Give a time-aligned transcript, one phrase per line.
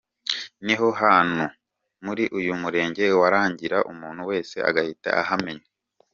[0.65, 1.45] Ni ho hantu
[2.05, 5.67] muri uyu murenge warangira umuntu wese agahita ahamenya.